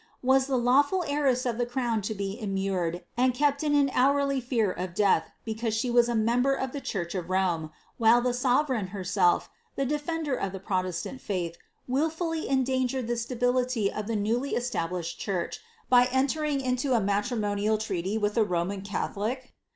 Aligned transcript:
Was 0.23 0.47
the 0.47 0.57
lawful 0.57 1.03
heiress 1.07 1.45
of 1.45 1.59
the 1.59 1.65
crown 1.67 2.01
to 2.09 2.15
be 2.15 2.35
immured 2.41 3.03
and 3.15 3.35
kept 3.35 3.63
in 3.63 3.87
hourly 3.93 4.41
fear 4.41 4.71
of 4.71 4.95
death 4.95 5.29
because 5.45 5.75
she 5.75 5.91
was 5.91 6.09
a 6.09 6.15
member 6.15 6.55
of 6.55 6.71
the 6.71 6.81
church 6.81 7.13
of 7.13 7.29
Rome, 7.29 7.69
while 7.99 8.19
the 8.19 8.33
sovereign 8.33 8.87
herself, 8.87 9.47
the 9.75 9.85
defender 9.85 10.33
of 10.33 10.53
ihf 10.53 10.63
proteslant 10.63 11.19
faith, 11.21 11.55
wilfjlly 11.87 12.47
endangered 12.47 13.07
the 13.07 13.15
stability 13.15 13.93
of 13.93 14.07
the 14.07 14.15
newly 14.15 14.55
established 14.55 15.19
church, 15.19 15.59
by 15.87 16.05
entering 16.05 16.61
into 16.61 16.93
a 16.95 16.99
matrimonial 16.99 17.77
treaty 17.77 18.17
with 18.17 18.35
a 18.37 18.43
Roman 18.43 18.81
Catholic! 18.81 19.53